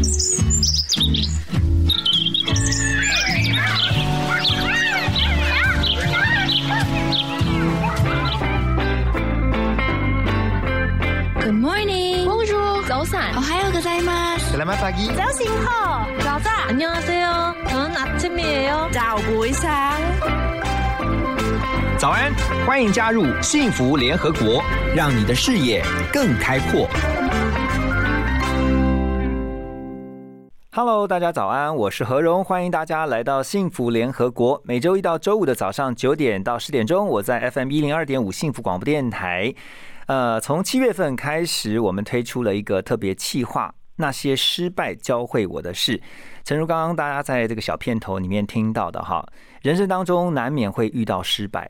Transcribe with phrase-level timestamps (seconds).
[11.52, 12.24] morning.
[12.24, 13.36] Bonjour.早安.
[13.36, 14.56] 오하요 고자이마스.
[14.56, 15.12] Selamat pagi.
[15.14, 16.68] 早醒好.早安.
[16.68, 17.54] 안녕하세요.
[17.68, 18.88] 저는 아침이에요.
[18.92, 20.00] 早不一상
[21.98, 22.32] 早安，
[22.66, 24.62] 欢迎加入幸福联合国，
[24.94, 26.88] 让你的视野更开阔。
[30.73, 34.61] Hello，大家早安，我是何荣，欢迎大家来到幸福联合国。
[34.63, 39.53] 每周一到周五的早上九点到十点钟，我在 FM 一零二点五幸福广播电台。
[40.05, 46.01] 呃，从七月份开始，我们推出了一个特别企划，那些失败教会我的事。
[46.45, 49.27] 诚如刚刚大家在这个小片头里面听到的哈，
[49.61, 51.69] 人生当中难免会遇到失败。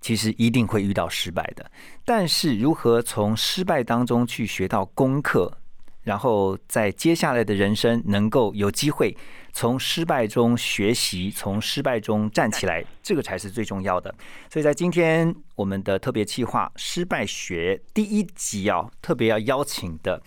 [0.00, 1.64] 其实一定会遇到失败的，
[2.04, 5.58] 但是如何从失败当中去学到功课，
[6.02, 9.16] 然后在接下来的人生能够有机会
[9.52, 14.14] 从失败中学习，从失败中站起来，这个才是最重要的。
[14.50, 20.22] 所以在今天我们的特别企划《失败学》第一集啊，特别要邀请的，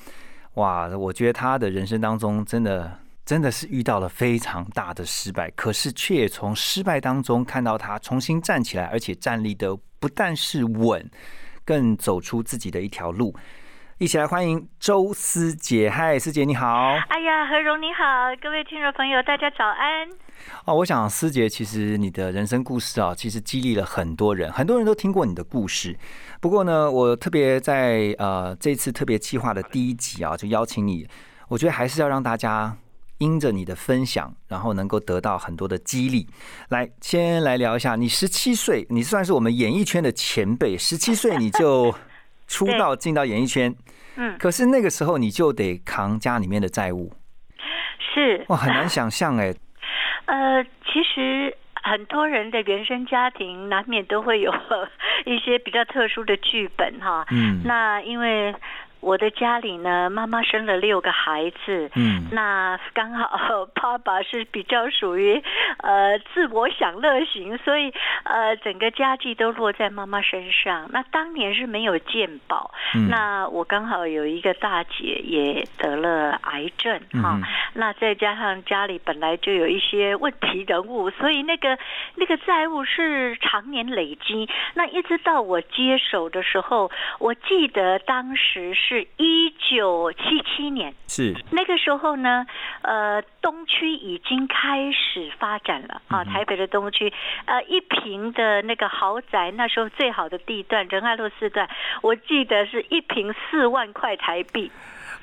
[0.55, 2.99] 哇，我觉得他的人生当中真的。
[3.25, 11.09] 真的是遇到了非常大的失败，可是却也从失败当中看到他重新站起来，而且站立的不但是稳，
[11.63, 13.35] 更走出自己的一条路。
[13.97, 16.67] 一起来欢迎周思杰，嗨，思杰你好。
[17.07, 18.03] 哎呀，何荣你好，
[18.41, 20.05] 各位听众朋友，大家早安。
[20.65, 25.97] 哦，我想思杰，其实你的人生故事啊，其实激励了很多人，很多人都听过你的故事。
[26.41, 31.07] 不过呢，我特别在呃这次特别计划的第一集啊，就邀请你，
[31.47, 32.75] 我觉得还是要让大家。
[33.19, 36.27] 因着你的分享，然后能够得到很多的激励。
[36.67, 40.77] 来，先来聊一下，你十七岁，你算是我们演艺圈的前辈。
[40.77, 41.95] 十七岁你就
[42.47, 43.73] 出道进到演艺圈，
[44.17, 47.11] 嗯，可是那个时候你就得扛家里面的债务，
[48.13, 49.53] 是哇，很难想象哎。
[50.25, 54.51] 呃，其实很多人的原生家庭难免都会有
[55.25, 57.25] 一些比较特殊的剧本哈。
[57.31, 58.53] 嗯，那因为。
[59.01, 65.43] 我的家里呢，妈妈生了六个孩子，嗯，那刚好爸爸是比较属于
[65.77, 70.89] 呃自我享乐型，所以呃整个家计都落在妈妈身上。
[70.91, 72.71] 那当年是没有健保，
[73.07, 77.39] 那我刚好有一个大姐也得了癌症哈，
[77.75, 81.77] 那再加上家里本来就有一些问题人物，所以那个
[82.15, 84.49] 那个债务是常年累积。
[84.73, 86.89] 那一直到我接手的时候，
[87.19, 88.84] 我记得当时是。
[88.87, 91.33] 是一九七七年，是。
[91.49, 92.45] 那个时候呢，
[92.83, 97.11] 呃，东区已经开始发展了啊，台北的东区，
[97.45, 101.67] 呃，一平的那个豪宅，那时候最好的地段仁爱路四段，
[102.03, 104.71] 我记得是一平四万块台币，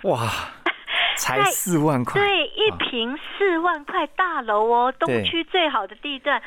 [0.02, 0.28] 哇，
[1.16, 6.42] 才四万块，对，一平四万块大楼哦，东区最好的地段，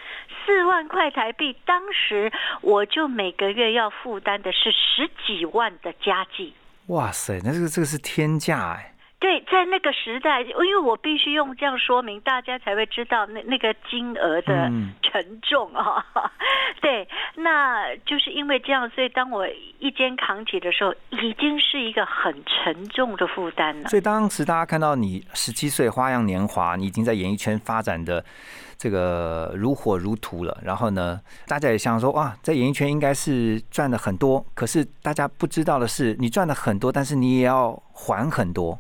[0.46, 6.54] 四万块台币，当时我就每个月要负担的是十几万的家计。
[6.88, 8.95] 哇塞，那这个这个是天价哎！
[9.26, 14.72] 对，在那个时代，因为我必须用这样说明，大家才会知道那那个金额的
[15.02, 16.06] 沉重啊。
[16.80, 19.48] 对，那就是因为这样，所以当我
[19.80, 23.90] 一肩扛起的时候，已经是一个很沉重的负担了。
[23.90, 28.24] 所以当时大家看到你十七岁花样年华，你已经在演艺圈发展的。
[28.78, 38.78] 这个如火如荼了，然后呢，大家也想说哇，在演艺圈应该是赚的很多，可是大家不知道的是，你赚的很多，但是你也要还很多。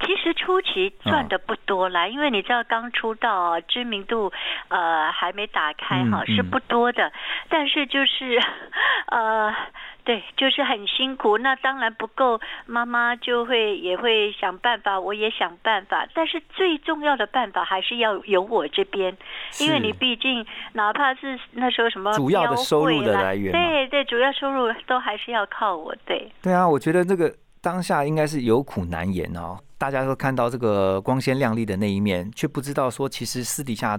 [0.00, 4.32] 其实初期赚的不多啦，因为你知道刚出道，知名度
[4.68, 7.12] 呃还没打开哈，是不多的。
[7.48, 8.40] 但是就是
[9.10, 9.54] 呃。
[10.04, 11.36] 对，就是很辛苦。
[11.36, 16.08] 那当然不够，妈妈就会也会想办法，我也想办法。
[16.14, 19.14] 但是最重要的办法还是要由我这边，
[19.60, 25.94] 因为你毕竟哪怕是那时候什么主要的收入的来源，对对，主要收入都还是要靠我。
[26.06, 27.30] 对对啊，我觉得这个
[27.60, 29.58] 当下应该是有苦难言哦。
[29.76, 33.98] 大家都看到这个光鲜亮丽的那一面，却不知道说其实私底下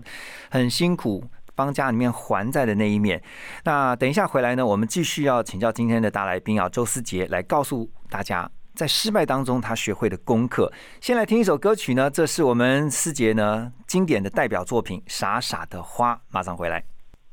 [0.49, 1.23] 很辛苦。
[1.55, 3.21] 帮家里面还债的那一面，
[3.65, 10.71] 那等一下回来呢，我们继续要请教今天的大来宾啊，周思杰来告诉大家，在失败当中他学会的功课。
[11.01, 16.81] 先来听一首歌曲呢，这是我们思杰呢经典的代表作品《傻傻的花》，马上回来。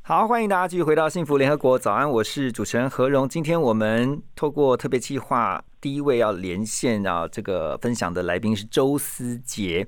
[0.03, 1.79] 好，欢迎大家继续回到幸福联合国。
[1.79, 3.29] 早安，我是主持人何荣。
[3.29, 9.87] 今天我们透过特别计划，第一位要连线啊，这个分享的来宾是周思杰。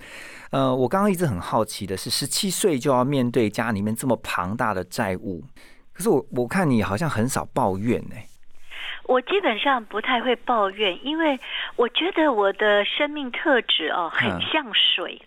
[0.53, 5.43] 呃，我刚刚一直很好奇的是，十七岁就要面对家里面这么庞大的债务，
[5.93, 8.15] 可是我我看你好像很少抱怨呢。
[9.07, 11.37] 我基本上不太会抱怨，因为
[11.75, 15.21] 我觉得我的生命特质哦，很像水，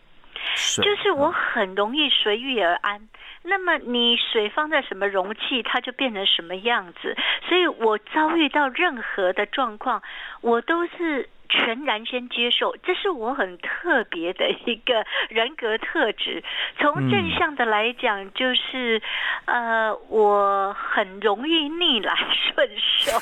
[0.78, 3.10] 就是我很容易随遇而安。
[3.44, 7.16] 那么你水放在什么容器，它就变成什么样子。
[7.48, 10.02] 所以我遭遇到任何的状况，
[10.42, 11.30] 我都是。
[11.54, 16.42] 全然先接受，这是我很特别的一个人格特质。
[16.80, 19.02] 从正向的来讲，就是
[19.44, 23.20] 呃，我很容易逆来顺受。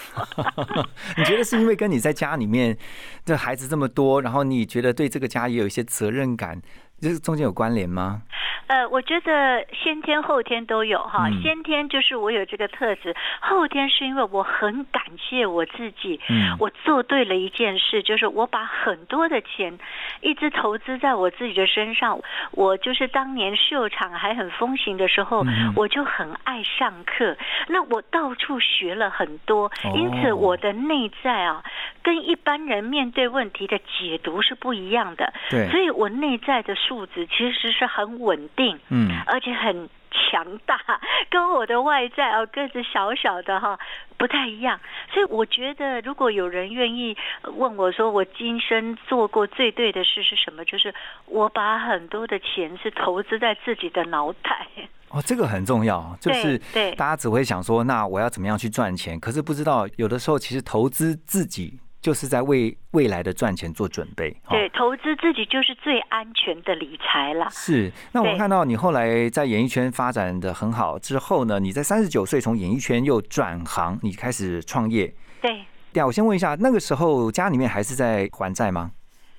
[1.17, 2.77] 你觉得是因为跟你在家里面
[3.25, 6.61] 的孩子这么多，然后你觉得对这个家也有一些责任感？
[7.01, 8.21] 这中间有关联吗？
[8.67, 11.27] 呃，我觉得先天后天都有哈。
[11.41, 19.79] 先天就是我有这个特质，后天是因为我很感谢我自己，嗯我做对了一件事，就是我把很多的钱
[20.21, 22.19] 一直投资在我自己的身上。
[22.51, 25.43] 我就是当年秀场还很风行的时候，
[25.75, 27.35] 我就很爱上课，
[27.69, 31.63] 那我到处学了很多，因此我的内在啊，
[32.03, 35.33] 跟一般人面对问题的解读是不一样的。
[35.49, 36.75] 对，所以我内在的。
[36.89, 40.75] 素质其实是很稳定，嗯，而且很强大，
[41.29, 43.77] 跟我的外在哦个子小小的哈
[44.17, 44.79] 不太一样。
[45.13, 50.65] 所以我觉得，如果有人愿意问我说，我今生做过最对的事是什么？
[50.65, 50.91] 就是
[51.27, 54.67] 我把很多的钱是投资在自己的脑袋。
[55.09, 59.19] 哦，这个很重要，就是对大家只会想说，那我要怎么样去赚钱？
[59.19, 61.79] 可是不知道有的时候其实投资自己。
[62.01, 64.35] 就是在为未来的赚钱做准备。
[64.49, 67.47] 对，投资自己就是最安全的理财了。
[67.49, 67.91] 是。
[68.13, 75.13] 那我们看到你后来在演艺圈发展的很好之后呢，你在三十九岁从演艺圈又转行，你开始创业。
[75.41, 75.65] 对。
[75.91, 78.91] 对啊，我先问一下，那个时候家里面还是在还债吗？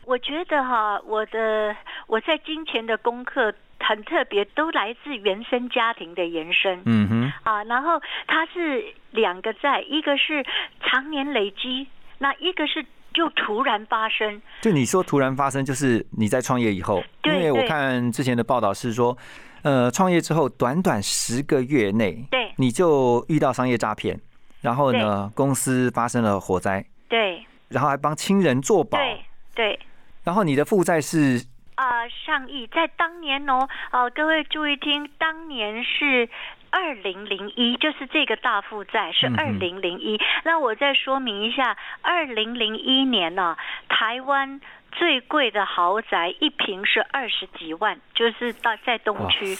[0.04, 1.74] 我觉得哈，我的
[2.08, 6.82] 我在金钱的功课很特别，都来自原生家庭的延伸。
[6.84, 7.32] 嗯哼。
[7.44, 10.44] 啊，然后它是两个债，一个是
[10.82, 11.86] 常年累积。
[12.22, 12.84] 那一个是
[13.14, 19.16] 就突然发生，就你说突然发生，就是你在创业以后，因为我看之前的报道是说，
[19.62, 24.20] 呃，创业之后短短十个月内，对，你就遇到商业诈骗，
[24.60, 29.24] 然后呢，公司发生了火灾，对，然后还帮亲人做保，对
[29.54, 29.80] 对，
[30.22, 31.42] 然后你的负债是
[31.76, 36.28] 啊上亿，在当年哦，哦，各位注意听，当年是。
[36.70, 43.56] 二零零一就是这个大负债是二零零一，那我再说明一下，二零零一年呢，
[43.88, 44.60] 台湾
[44.92, 49.56] 最贵的豪宅一平是二十几万，就是到在东区，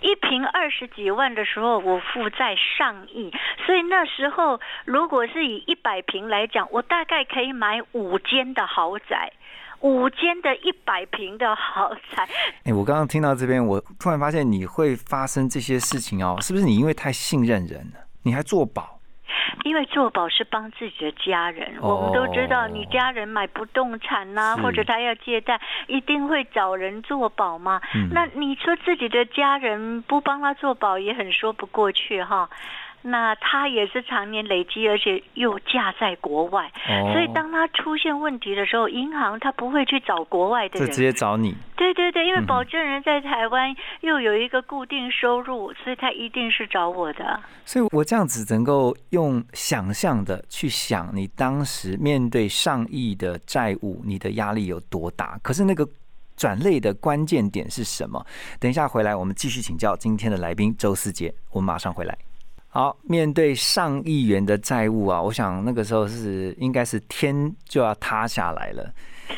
[0.00, 3.32] 一平二十几万的时候，我负债上亿，
[3.66, 9.32] 所以那时候如果是以一百平来讲，我大概可以买五间的豪宅。
[9.84, 12.26] 五间的一百平的豪宅。
[12.64, 18.98] 哎，我刚刚听到这边，我突然发现你会发生这些事情哦，是不是你因为太信任人了，你还做保？
[19.64, 27.80] 因为做保是帮自己的家人，我们都知道，你家人买不动产呐，或者他要借贷，一定会找人做保吗？
[28.10, 32.48] 那你说自己的家人不帮他做保，也很说不过去哈。
[33.06, 36.72] 那他也是常年累积，而且又架在国外，
[37.12, 41.54] 所以当他出现问题的时候，银行他不会去找国外的人，就直接找你。
[41.76, 47.38] 对对对，因为保证人在台湾又有一个固定收入，所以他一定是找我的。
[47.66, 55.38] 所以我这样子能够用想象的去想，你当时面对上亿的债务，你的压力有多大？
[55.42, 55.86] 可是那个
[56.36, 58.24] 转类的关键点是什么？
[58.58, 62.16] 等一下回来，我们继续请教今天的来宾周思杰，我们马上回来。
[62.74, 68.92] 好，面对上亿元的债务啊，我想那个时候是应该是天就要塌下来了。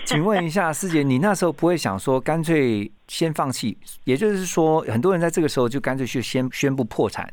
[0.07, 3.77] 请问一下师姐，你那时候不会想说干脆先放弃？
[4.05, 7.31] 也就是说，很多人在这个时候就干脆去先宣布破产。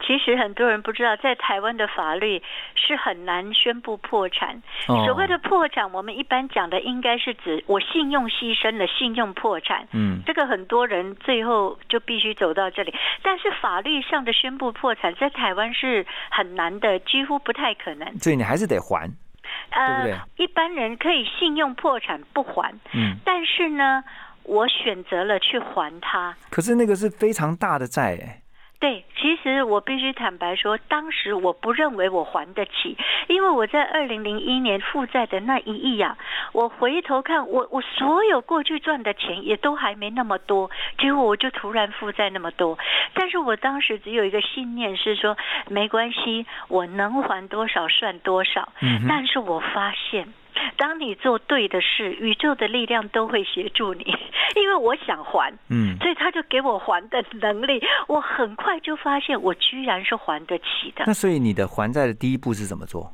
[0.00, 2.42] 其实很多人不知道，在台湾的法律
[2.74, 4.62] 是很难宣布破产。
[4.86, 9.86] 所谓的破产，我们一般讲的应该是指我信用牺牲了，信用破产。
[9.92, 12.94] 嗯，这个很多人最后就必须走到这里。
[13.22, 18.18] 但是法律上的宣布破产，在台湾是很难的，几乎不太可能。
[18.18, 20.44] 所以你还是得还，对不对？
[20.44, 24.02] 一般人可以信用破产不还，嗯，但是呢，
[24.44, 26.34] 我选择了去还他。
[26.50, 28.42] 可是那个是非常大的债，哎。
[28.80, 36.16] 对，其实我必须坦白说，当时我不认为我还得起，因为我在二零零一年负债的那一亿啊，
[36.52, 42.78] 我回头看，我我所有过去赚的钱也都还没那么多，结果我就突然负债那么多。
[43.14, 45.36] 但是我当时只有一个信念是说，
[45.68, 48.72] 没关系，我能还多少算多少。
[48.80, 50.32] 嗯，但是我发现。
[50.78, 54.04] 当你做对的事，宇宙的力量都会协助你。
[54.56, 57.82] 因为我想还，嗯，所以他就给我还的能力。
[58.06, 61.04] 我很快就发现，我居然是还得起的。
[61.06, 63.12] 那所以你的还债的第一步是怎么做？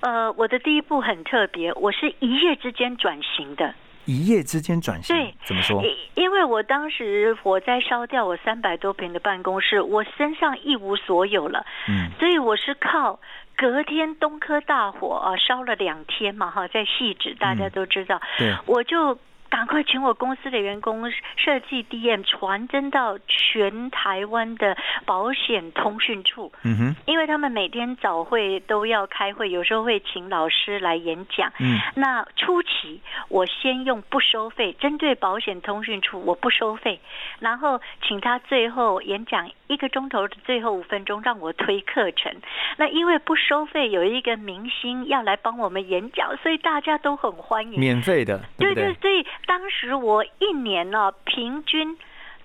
[0.00, 3.74] 呃，我的第一步很特别，我是一夜之间转型的。
[4.04, 5.82] 一夜之间转型，对，怎么说？
[6.14, 13.20] 因为我当时火灾烧掉我三百多平的办公室，我身上一无所有了，嗯，所以我是靠
[13.58, 19.18] 隔天东科大火啊，烧了两天嘛，哈，在细致大家都知道，对，我就。
[19.50, 24.76] 赶快请我公司的员工设计 DM 传真到全台湾的
[25.06, 31.50] 保险通讯处，嗯哼，因为他们每天早会都要开会，有时候会请老师来演讲。
[31.58, 37.00] 嗯，那初期我先用不收费，针对保险通讯处我不收费，
[37.40, 42.32] 然后请他最后演讲一个钟头的最后五分钟让我推课程。
[42.76, 49.26] 那因为不收费，有一个明星要来帮我们演讲，所以大家都很欢迎，免费的，对对，所以。
[49.46, 51.96] 当时我一年呢，平均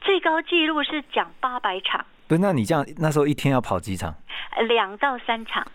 [0.02, 2.06] 最高纪录是讲八百场。
[2.28, 4.16] 不是，那你这样那时候一天要跑几场？
[4.68, 5.66] 两到三场。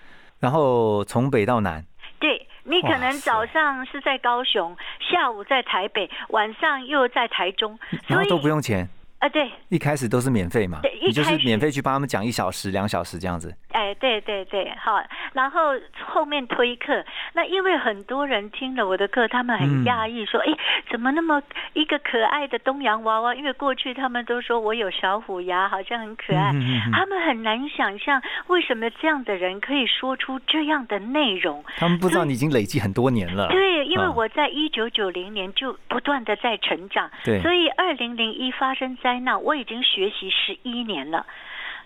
[0.41, 1.85] 然后从北到南。
[2.21, 8.89] 对你可能早上是在高雄，下午在台北，晚上又在台中，然后都不用钱。
[9.19, 13.53] 啊，对，一开始都是免费嘛，你就是免费去帮他们讲一小时、两小时这样子。
[13.73, 15.61] 哎，对对对，好，然后
[16.07, 20.47] 后面推课，那因为很多人听了我的课，他们很讶异，说，哎，
[20.91, 21.43] 怎么那么
[21.75, 23.35] 一个可爱的东洋娃娃？
[23.35, 26.53] 因为过去他们都说我有小虎牙，好像很可爱，
[26.93, 31.65] 他们很难想象为什么这样的人可以说出这样的内容。
[31.77, 33.49] 他们不知道你已经累积很多年了。
[33.49, 41.25] 对，因为我在一九九零年就不断的在成长，对，所以二零零一发生灾难，我已经学习十一年了。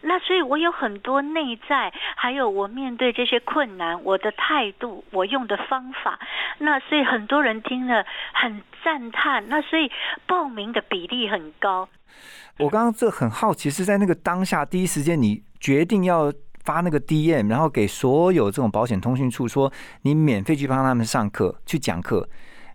[0.01, 6.19] 那所以，我有很多内在，还有我面对这些困难，我的态度，我用的方法。
[6.59, 9.49] 那所以很多人听了很赞叹。
[9.49, 9.89] 那所以
[10.27, 11.89] 报名的比例很高。
[12.59, 16.33] 我刚刚这很好奇，是在那个当下第一时间，你决定要
[16.65, 22.29] 发那个 DM，然后给所有这种保险通讯处说，你免费去帮他们上课、去讲课。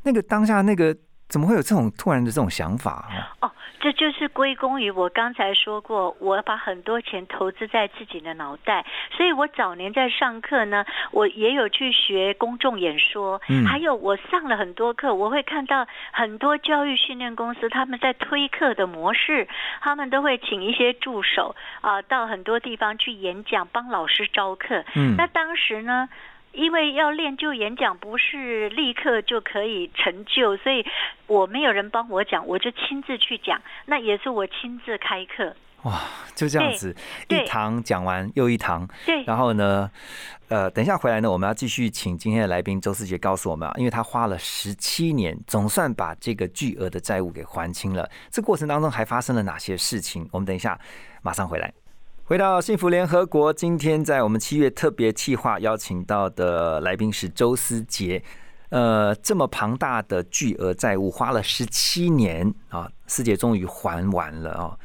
[0.05, 0.95] 那个当下那个。
[1.27, 3.36] 怎么会有这种突然的这种想法啊？
[3.41, 19.48] 哦，这就是归功于我刚才说过，我把很多钱投资在自己的脑袋，所以我早年在上课呢，我也有去学公众演说，嗯，还有我上了很多课，我会看到很多教育训练公司他们在推课的模式，
[19.81, 26.07] 他们都会请一些助手啊，到很多地方去演讲，帮老师招课，嗯，那当时呢？
[26.57, 30.83] 因为要练就演讲，不是立刻就可以成就，所以
[31.27, 33.61] 我没有人帮我讲，我就亲自去讲。
[33.85, 35.55] 那也是我亲自开课。
[35.83, 36.01] 哇，
[36.33, 36.95] 就这样子，
[37.29, 38.87] 一堂讲完又一堂。
[39.05, 39.23] 对。
[39.25, 39.89] 然后呢，
[40.49, 48.09] 呃，等一下回来呢，我们要继续请今天的来宾周思杰告诉我们啊，因为他花了十七年，总算把这个巨额的债务给还清了。
[48.31, 50.27] 这过程当中还发生了哪些事情？
[50.31, 50.77] 我们等一下
[51.21, 51.71] 马上回来。
[52.27, 58.22] 回到幸福联合国，今天在我们七月特别计划邀请到的来宾是周思杰。
[58.67, 64.77] 呃，这么庞大的巨额债务花了十七年啊，思杰终于还完了哦。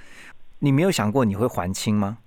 [0.60, 2.18] 你没有想过你会还清吗？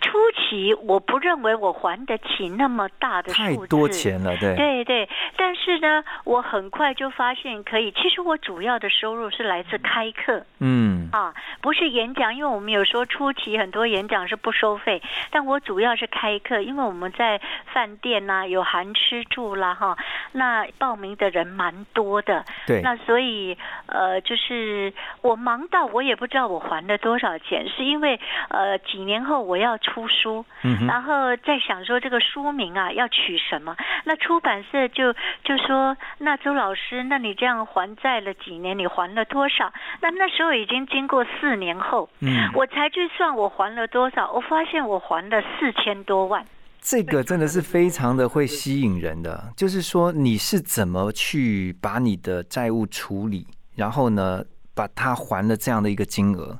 [0.00, 0.10] 初
[0.52, 5.08] 期我不认为我还得起那么大的太多钱了，对对对。
[5.34, 7.90] 但是呢，我很快就发现可以。
[7.92, 11.32] 其实我主要的收入是来自开课，嗯啊，
[11.62, 17.40] 不是演讲，因为我们有说初期很多演讲是不收费，但我主要是开课，因为我们在
[17.72, 19.96] 饭店呐有含吃住啦哈，
[20.32, 23.56] 那报名的人蛮多的，对，那所以
[23.86, 24.92] 呃，就是
[25.22, 30.02] 我忙到我也不知道我还了多少钱，是因为呃几年后我要出。
[30.22, 33.76] 出书，然后在想说这个书名啊要取什么？
[34.04, 35.12] 那出版社就
[35.44, 38.76] 就说：“那周老师，那你这样还债了几年？
[38.78, 44.30] 你还了多少？”那那时候已经经过四年后，嗯，我才去算我还了多少。
[44.32, 46.44] 我发现我还了四千多万。
[46.80, 53.46] 这个真的是非常的会吸引人的，就是说你是怎么去把你的债务处理，
[53.76, 54.42] 然后呢
[54.74, 56.58] 把它还了这样的一个金额。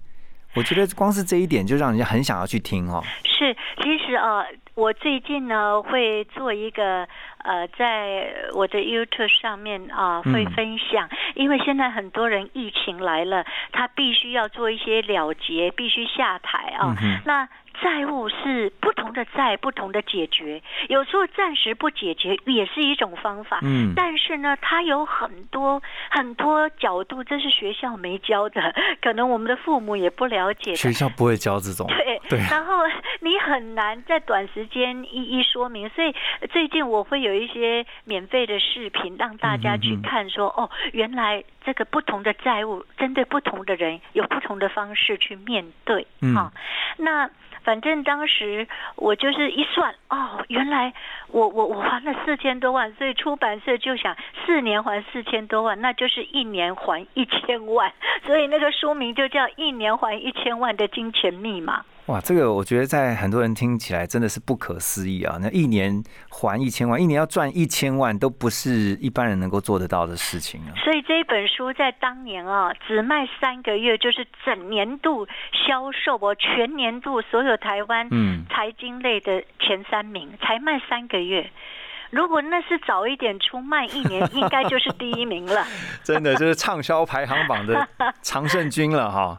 [0.55, 3.03] 我觉得光是这一点就让人家很想要去听哦。
[3.43, 4.47] 是，其实啊，
[4.77, 7.09] 我最近呢会做一个
[7.43, 16.95] 呃，在我的 YouTube 上面啊会分享，因为现在很多人疫情来了，他必须要做一些了结，必须下台啊。
[17.25, 17.49] 那
[17.81, 20.63] 债务是不同的债，不同的解决。
[20.89, 23.59] 有时候暂时不解决也是一种方法。
[23.63, 23.93] 嗯。
[23.97, 28.73] 但是呢，它有很多很多角度，这是学校没教的，
[29.03, 30.77] 可能我们的父母也不了解。
[30.77, 31.87] 学校不会教这种。
[31.89, 32.39] 对对。
[32.51, 32.75] 然后
[33.21, 36.15] 你很难在短时间一一说明，所以
[36.51, 46.07] 最近我会有一些免费的视频让大家去看，说哦，原来这个不同的债务，针对不同的人，有不同的方式去面对。
[46.21, 46.51] 嗯，
[46.99, 47.31] 那。
[47.65, 50.93] 反正当时我就是一算，哦，原来
[51.29, 57.93] 我我我还了四千多万，所以出版社就想四年还四千多万，那就是一年还一千万，
[58.27, 61.83] 所以那个书名就叫《一年还一千万的金钱密码》。
[62.06, 65.38] 哇，这个我觉得在很多人听起来真的是不可思议啊！
[65.40, 70.75] 那一年还一千万，一年要赚一千万，都不是一般人能够做得到的事情啊。
[70.82, 81.49] 所以这一本书在当年啊，只卖三个月，就是整年度销售我，全年度所有台湾嗯财经类的前三名，才卖三个月。
[82.12, 85.66] 如果那是早一点出卖一年，应该就是第一名了。
[86.04, 87.88] 真的就是畅销排行榜的
[88.21, 89.38] 常胜军了哈。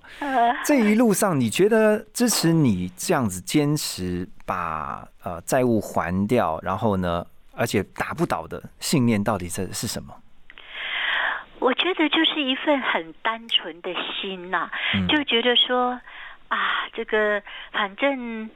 [0.66, 7.24] 这一路上，你觉得支持你这样子坚持把呃债务还掉，然后呢，
[7.56, 10.16] 而且打不倒的信念，到底这是什么？
[11.60, 14.68] 我觉得就是一份很单纯的心呐，
[15.08, 15.92] 就觉得说
[16.48, 16.58] 啊，
[16.92, 17.40] 这个
[17.72, 18.50] 反正。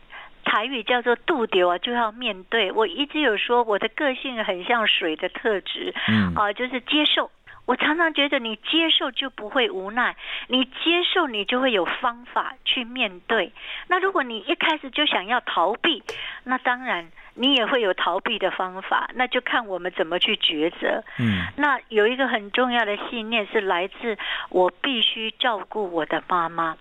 [0.48, 2.72] 台语叫做“渡丢”啊，就要面对。
[2.72, 7.30] 我一直有说，我的个性很像水的特质，嗯，啊，就是接受。
[7.66, 10.16] 我常常觉得，你接受就不会无奈，
[10.48, 13.52] 你接受你就会有方法去面对。
[13.90, 16.02] 那如果你一开始就想要逃避，
[16.46, 19.10] 那当然你也会有逃避的方法。
[19.16, 21.04] 那就看我们怎么去抉择。
[21.20, 24.18] 嗯，那有一个很重要的信念是来自
[24.50, 26.78] 我必须照顾我的妈妈。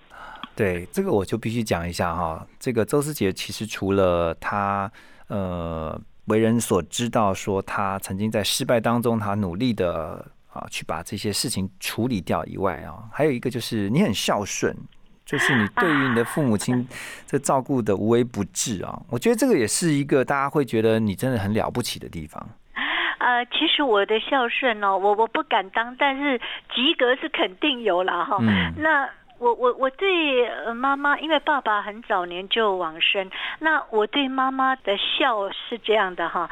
[0.57, 4.91] 对这个我就必须讲一下哈，这个周思杰其实除了他
[5.29, 14.75] 呃为人所知道说他曾经在失败当中他努力的啊去把这些事情处理掉以外啊，还有一个就是你很孝顺，
[15.27, 16.89] 就是你对于你的父母亲
[17.27, 22.49] 这照顾的无微不至啊，我觉得这个也是一个大家会觉得你真的很了不起的地方。
[23.21, 26.39] 呃，其实我的孝顺哦，我我不敢当，但是
[26.75, 28.39] 及格是肯定有了哈。
[28.79, 29.07] 那。
[29.38, 36.49] 我我我对妈妈，因为爸爸很早年就往生，那我对妈妈的孝是这样的哈，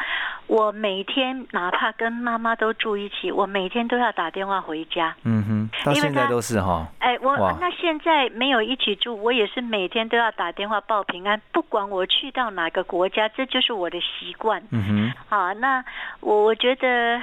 [0.47, 5.15] 我每天哪怕跟妈妈都住一起，我每天都要打电话回家。
[5.25, 6.87] 嗯哼，到现在都是哈。
[6.99, 14.63] 哎，我那现在没有一起住，我也是每天都要打电话报平安，不管我去到哪个国家，这就是我的习惯。
[14.71, 15.85] 嗯哼，好，那
[16.21, 17.21] 我我觉得。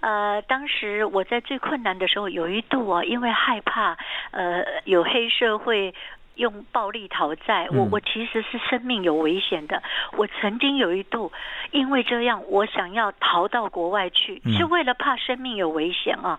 [0.00, 3.96] 呃，当时我在最困难的时候，有一度啊，因为害怕
[4.30, 5.94] 呃有黑社会
[6.36, 9.82] 用暴力讨债，我我其实是生命有危险的。
[10.16, 11.30] 我曾经有一度
[11.70, 16.38] 因为这样，我想要逃到国外去，是为了怕生命有危险啊。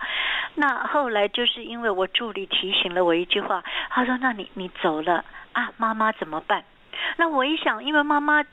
[0.56, 6.63] 那后来就是因为我助理提醒了我一句话，他说：“那你你走了啊，妈妈怎么办？”
[7.17, 8.43] 那我一想，因为妈妈。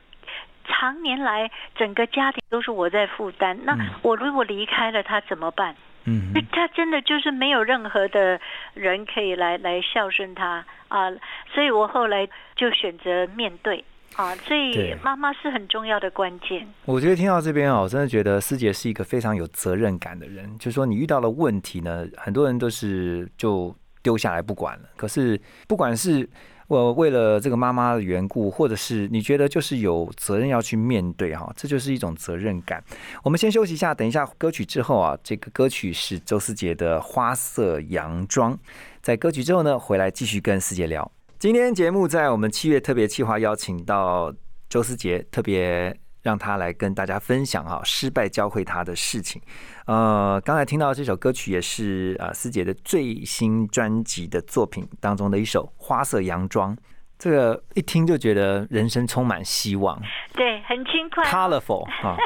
[0.69, 3.59] 常年来，整个家庭都是我在负担。
[3.65, 5.75] 那我如果离开了他怎么办？
[6.05, 8.41] 嗯，他真的就是没有任何的
[8.75, 11.11] 人可以来来孝顺他啊。
[11.53, 12.27] 所以我后来
[12.57, 13.85] 就选择面对
[14.17, 14.35] 啊。
[14.37, 16.67] 所以妈妈是很重要的关键。
[16.87, 20.57] 我觉得听到这边啊，我真的觉得师姐是一个非常有责任感的人。
[20.59, 24.89] 就是说，你遇到了问题呢，很多人都是就丢下来不管了。
[24.97, 26.27] 可是不管是
[26.69, 32.83] 我为了这个妈妈的缘故，或者是你觉得就是有责任要去面对哈，这就是一种责任感。
[33.23, 38.55] 我们先休息一下，等一下歌曲之后啊，这个歌曲是周思杰的《花色洋装》。
[39.03, 41.11] 在歌曲之后呢，回来继续跟思杰聊。
[41.39, 44.33] 今天节目在我们七月特别企划邀请到
[44.69, 45.99] 周思杰，特别。
[46.23, 49.41] 让他来跟大家分享哈，失败教会他的事情。
[49.87, 56.77] 呃，刚才听到这首歌曲也是啊，思杰的最新专辑的作品当中的一首《花色洋装》。
[57.19, 60.01] 这个一听就觉得人生充满希望，
[60.35, 62.17] 对，很轻快，colorful 啊。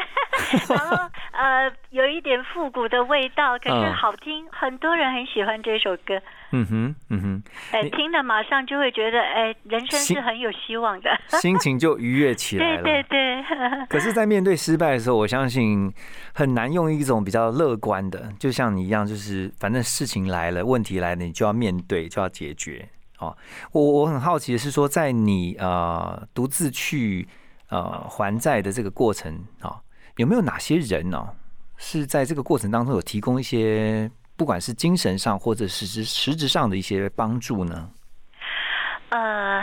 [0.69, 0.97] 然后
[1.33, 6.21] 呃，有一点复古的味道，可是好听，很多人很喜欢这首歌。
[6.51, 12.83] 嗯哼，嗯哼，哎，听了马上就会觉得，哎，人生是很有希望的，心情就愉悦起来了。
[12.83, 13.43] 对 对对。
[13.89, 15.93] 可是，在面对失败的时候，我相信
[16.35, 22.89] 很难用一种比较乐观的，就像你一样，就是反正事情来了，问题来了，你就要面对，就要解决。
[23.23, 23.37] 哦，
[23.73, 27.29] 我我很好奇的是说，在你呃独自去
[27.69, 29.81] 呃还债的这个过程啊。
[30.17, 31.27] 有没有哪些人呢？
[31.79, 37.89] 是在这个过程当中有提供一些，不管是精神上或者实质实质上的一些帮助呢？
[39.09, 39.63] 呃，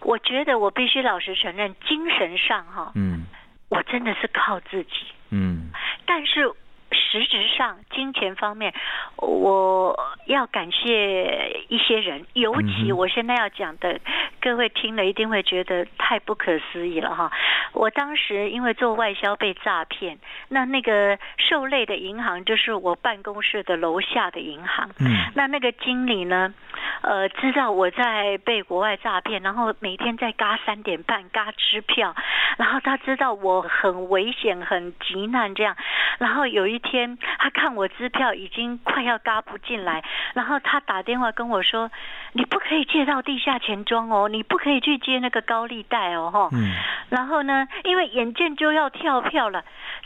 [0.00, 3.26] 我觉得我必须老实承认，精神上哈，嗯，
[3.68, 4.90] 我真的是靠自己，
[5.28, 5.68] 嗯，
[6.06, 6.50] 但是
[7.10, 8.74] 实质上金钱方面，
[9.16, 13.98] 我要感谢一些人，尤其我现在要讲的，
[14.40, 17.30] 各位听了一定会觉得太不可思议了哈。
[17.72, 20.18] 我当时因为做外销被诈骗，
[20.48, 24.90] 那那个受累的银行就是我办公室的楼下的银行。
[25.00, 26.52] 嗯，那那个经理呢，
[27.02, 32.14] 呃，知道我在被国外诈骗，然后每天在嘎三点半嘎支票，
[32.56, 35.76] 然后他知道我很危险、很急难这样，
[36.18, 36.97] 然后有一天
[37.38, 40.02] 他看我支票已经快要嘎不进来。
[40.34, 41.90] 然后他打电话跟我说
[42.32, 46.72] ：“你不可以借到地下钱庄哦，你不可以去借那个高利贷哦，哈。”嗯。
[47.10, 49.64] 然后呢，因为眼见就要跳票了，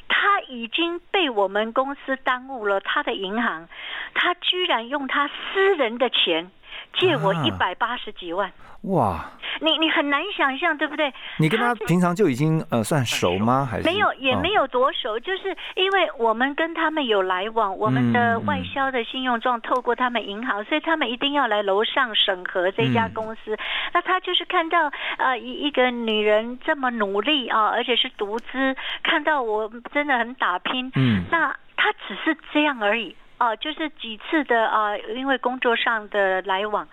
[0.08, 3.68] 他已经被我们公司耽误了他的银行，
[4.14, 6.50] 他居然用他私人的钱
[6.94, 8.50] 借我一百八十几万。
[8.82, 9.30] 哇！
[9.60, 11.12] 你你很难想象，对不对？
[11.38, 13.64] 你跟他平常就已经呃算熟吗？
[13.70, 23.56] 还是没有，也没有多熟，就是因为我们跟他们有来往，我们的外销的信用状透过他们银行，所以他们一定要来楼上审核这家公司。
[23.92, 36.86] 那他就是看到呃一一个女人这么努力啊，而且是独资，看到我真的很打拼，嗯，那他只是这样而已啊，就是几次的啊，因为工作上的来往。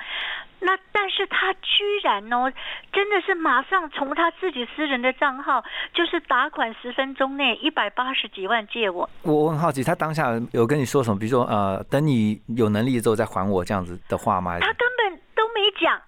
[0.62, 2.52] 那但是他居然哦，
[2.92, 9.08] 真的是马上从他自己私人的账号，就是打款十分钟内一百八十几万借我。
[9.22, 11.20] 我很好奇，他当下有跟你说什么？
[11.20, 14.58] 比如说呃，等你有能力之后再还我这样子的话吗？
[14.60, 16.02] 他根本都没讲。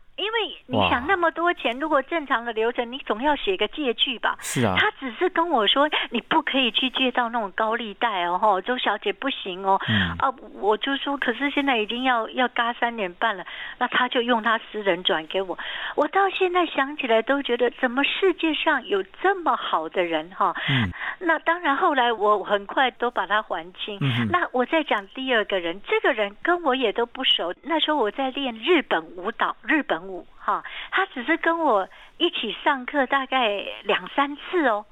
[0.72, 4.38] 你想那么多钱，如果正常的流程，你总要写个借据吧？
[4.40, 4.74] 是啊。
[4.78, 9.80] 他只是跟我说，你不可以去借到那种高利贷哦，哈，周小姐不行哦。
[9.88, 10.16] 嗯。
[10.18, 13.46] 啊，我就说，可是现在已经要要嘎三年半了，
[13.78, 15.58] 那他就用他私人转给我。
[15.96, 20.56] 我到现在想起来都觉得，怎么世界上有这么好的人哈？
[20.70, 20.90] 嗯。
[21.20, 23.98] 那当然，后来我很快都把他还清。
[24.02, 24.28] 嗯。
[24.32, 27.54] 那我再讲第二个人，这个人跟我也都不熟。
[27.64, 30.02] 那时候我在练日本舞蹈，日本。
[30.44, 34.84] 哈，他只是跟我一起上课，大概两三次哦，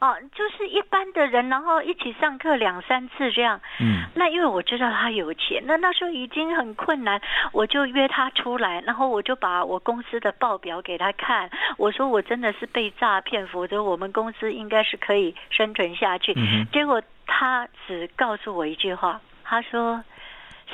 [0.00, 3.60] 哦，就是一般的人，然后一起上课两三次这样。
[3.80, 7.20] 嗯，那因为我知道他有钱，那那时候已经很困难，
[7.52, 16.32] 我就约他出来，然后我就把我公司的报表给他看，我说我真的是被诈骗，否则我们公司应该是可以生存下去。
[16.72, 20.04] 结果他只告诉我一句话，他说：“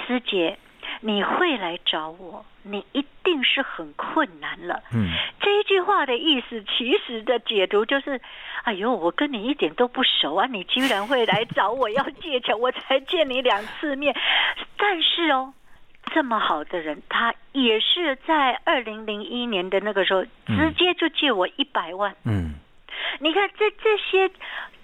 [0.06, 0.58] 师姐。”
[1.00, 4.82] 你会来找我，你一定是很困难了。
[4.92, 5.08] 嗯，
[5.40, 8.20] 这一句话的意思，其实的解读就是：
[8.64, 14.14] 哎呦，我跟你一点都不熟啊，你居然会来找我要借钱，我才见你两次面。
[14.76, 15.54] 但是哦，
[16.12, 22.14] 这么好的人，他也是在二零零一年的那个时候，直接就借我一百万。
[22.24, 22.54] 嗯，
[23.20, 24.30] 你看这这些。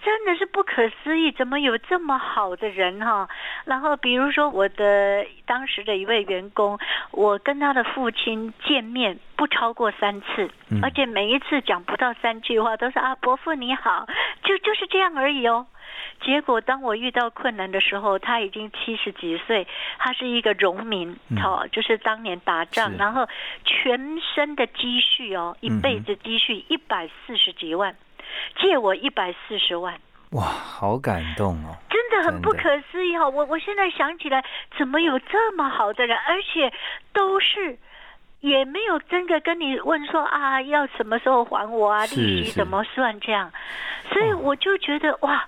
[0.04, 3.26] 真的是不可思议，怎么有这么好的人哈？
[3.64, 6.78] 然后比如说我的当时的一位员工，
[7.10, 10.50] 我跟他的父亲见面不超过三次，
[10.82, 14.06] 而且每一次讲不到三句话，都是啊伯父你好，
[14.42, 15.66] 就就是这样而已哦。
[16.20, 19.66] 结果当我遇到困难的时候，他已经七十几岁，
[19.98, 23.26] 他是一个农民，哦，就是当年打仗，然后
[23.64, 27.96] 全身的积蓄哦，一辈子积蓄一百四十几万。
[28.56, 29.94] 借我一百四十万，
[30.30, 31.76] 哇，好感动哦！
[31.90, 33.28] 真的很不可思议哈！
[33.28, 34.44] 我我现在想起来，
[34.78, 36.72] 怎么有这么好的人，而且
[37.12, 37.78] 都是
[38.40, 43.52] 也没有真的跟你问说啊，要什么时候还我啊，利息怎么算这样，
[44.12, 45.46] 所以我就觉得哇。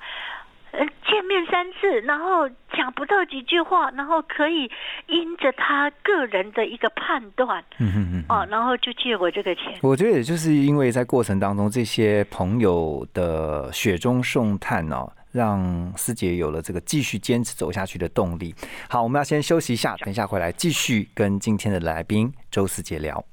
[0.79, 4.71] 呃，见面三次，然后讲不到几句话，然后可以
[5.07, 9.79] 因着他个人的一个判断，嗯嗯嗯，哦，然后就借我这个钱。
[9.81, 18.55] 我觉得也就是因为在过程当中，这些朋友的雪中送炭哦，让师姐有了这个继续坚持走下去的动力。
[18.91, 23.25] 好，我们要先休息一下，等一下回来继续跟今天的来宾周师姐聊。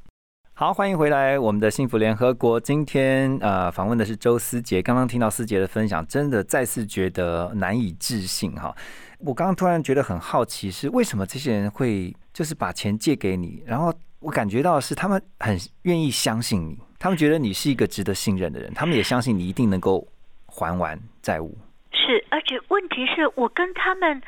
[0.56, 2.60] 好，欢迎回来，我们的幸福联合国。
[2.60, 4.84] 今天呃，访问的是周思杰。
[4.84, 8.74] 刚刚听到思杰的分享，真的再次觉得难以置信哈。
[9.18, 13.64] 我刚刚突然觉得很好奇，是为什么这些人会就是把钱借给你？
[13.66, 20.08] 然后我感觉到是他们很愿意相信你，他们觉得你是一个值得信任的人，他们也相信你一定能够
[20.46, 21.58] 还完债务。
[21.92, 24.22] 是，而且问题是我跟他们。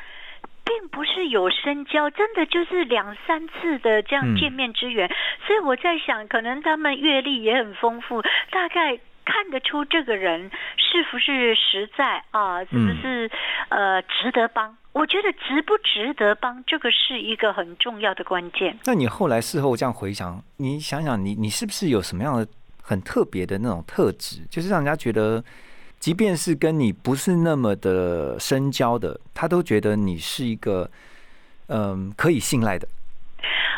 [0.66, 5.08] 并不是有深交，真的就是两三次的这样见面之缘，
[5.46, 13.30] 所以我在想，可能他们阅历也很丰富，大概看得出这个人是不是实在啊，是不是
[13.68, 14.76] 呃值得帮？
[14.92, 18.76] 我觉得值不值得帮，这个是一个很重要的关键。
[18.84, 22.46] 那你后来事后这样回想，你想想，你你是不是有什么样的
[22.82, 25.44] 很特别的那种特质，就是让人家觉得？
[26.06, 30.88] 即便是跟你不是那么的深交的，他都觉得你是一个
[31.66, 32.86] 嗯可以信赖的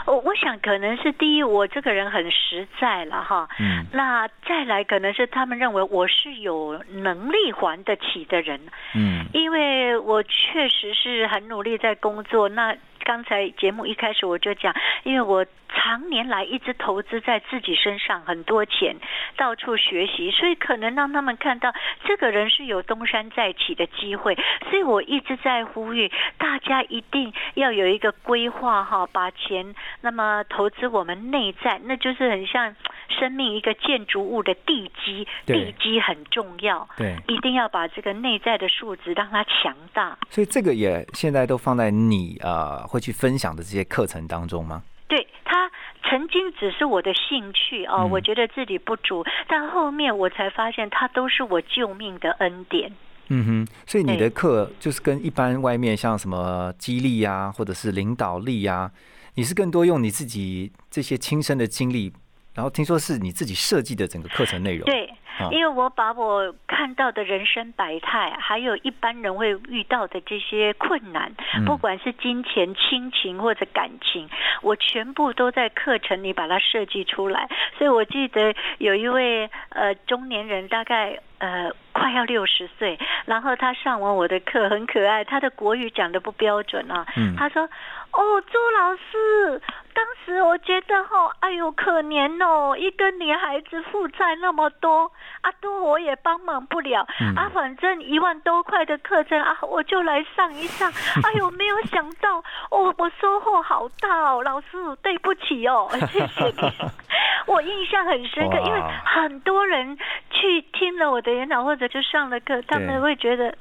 [0.05, 3.49] 我我想可能是第一，我这个人很实在了哈。
[3.59, 3.87] 嗯。
[3.93, 8.61] 那再来可能是他们认为我是有能力还得起的人。
[8.95, 9.25] 嗯。
[9.33, 12.47] 因为我确实是很努力在工作。
[12.51, 12.77] 那
[13.09, 15.47] 刚才节目一开始我就讲，因为我。
[15.71, 18.97] 常年来一直投资在自己身上很多钱，
[19.37, 24.35] 到处学习，所以可能让他们看到这个人是有东山再起的机会。
[24.71, 32.75] 所以我一直在呼吁大家一定要有一个规划哈，把钱那么投资我们内在，那就是很像
[33.09, 40.19] 生命一个建筑物的地基，地基很重要，对，一定要把这个内在的素质让它强大。
[40.31, 44.83] 所以这个也现在都放在你呃会去分享的这些课程当中吗？
[45.09, 45.71] 对他
[46.05, 52.93] 曾经只是我的兴趣哦，我觉得自己不足，但后面我才发现，它都是我救命的恩典。
[53.31, 58.91] 嗯哼，所以你的课就是跟一般外面像什么激励啊，或者是领导力啊，
[59.37, 62.13] 你是更多用你自己这些亲身的经历，
[62.59, 64.85] 然后听说是你自己设计的整个课程内容。
[64.85, 65.09] 对。
[65.53, 71.33] 因为我把我看到的人生百态，还有一般人会遇到的这些困难，
[71.65, 74.29] 不管是金钱、亲情或者感情，
[74.63, 77.49] 我全部都在课程里把它设计出来。
[77.79, 87.71] 所以我记得有一位呃中年人，大概呃快要六十岁，然后他上完我的课很可爱，他的国语讲的不标准啊，他说。
[88.19, 89.63] 哦，朱老师，
[89.95, 100.91] 当时我觉得哈，哎呦，可怜哦，一个女孩子负债那么多，啊，多我也帮忙不了，啊，反正一万多块的课程啊，我就来上一上，
[101.23, 102.39] 哎呦，没有想到，
[102.73, 104.67] 哦，我收获好大哦，老师，
[105.01, 106.73] 对不起哦， 谢谢你，
[107.47, 109.97] 我印象很深刻，因为很多人
[110.31, 113.55] 去听了我的演讲或者就上了课，他们会觉得，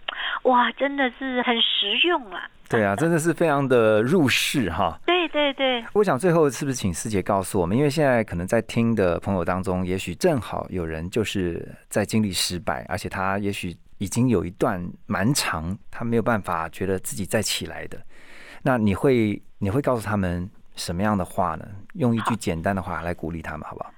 [0.47, 2.49] 哇，真的是很实用啊。
[2.69, 4.97] 对啊， 真的是非常的入世哈。
[5.05, 17.97] 对对对，我想最后是不是请师姐告诉我们，因为现在可能在听的朋友当中，也许正好有人就是在经历失败，而且他也许已经有一段蛮长，他没有办法觉得自己再起来的。
[18.63, 21.65] 那你会你会告诉他们什么样的话呢？
[21.95, 23.91] 用一句简单的话来鼓励他们，好不好？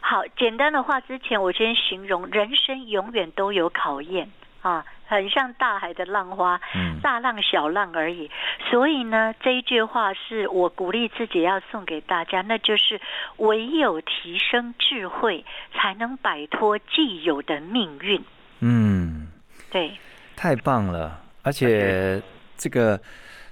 [0.00, 4.28] 好，简单的话，之前我先形容，人生永远都有考验。
[4.62, 6.60] 啊，很像大海的浪花，
[7.02, 8.30] 大浪小浪而已。
[8.70, 13.00] 所以呢，这一句话是我鼓励自己要送给大家，那就是
[13.38, 15.44] 唯有提升智慧，
[15.74, 18.24] 才能摆脱既有的命运。
[18.60, 19.28] 嗯，
[19.70, 19.92] 对，
[20.36, 21.20] 太棒了。
[21.42, 22.22] 而且
[22.56, 23.00] 这个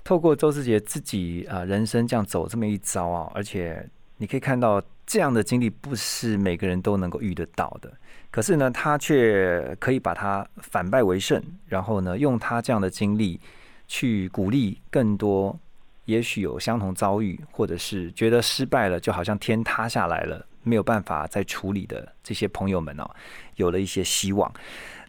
[0.05, 3.85] 透过周志杰自己啊，人生这样走这么一遭啊，而且
[4.19, 7.93] 你可以看到这样的经历不是每个人都能够遇得到的。
[8.31, 13.41] 可是呢，他却可以把它反败为胜，然后呢，用他这样的经历
[13.89, 15.59] 去鼓励更多，
[16.05, 23.11] 也许有相同遭遇，或者是觉得失败了，就好像天塌下来了，没有办法再处理的这些朋友们哦，
[23.57, 24.49] 有了一些希望。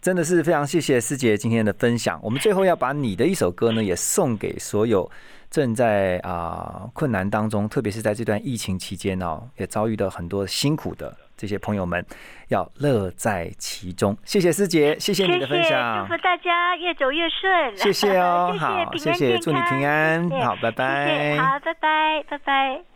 [0.01, 2.19] 真的是非常谢谢师姐今天的分享。
[2.23, 5.07] 我们最后要把你的一首歌呢，也送给所有
[5.51, 11.15] 正在啊困难当中，特别是在这段疫情期间哦，也遭遇到很多辛苦的。
[11.35, 12.05] 这些朋友们
[12.49, 14.15] 要乐在其中。
[14.23, 17.49] 谢谢师姐，谢谢你的分享，祝福大家越走越顺。
[17.75, 20.29] 谢谢哦，好，谢谢，祝你平安。
[20.41, 21.37] 好，拜拜。
[21.37, 22.90] 好，拜拜，拜拜。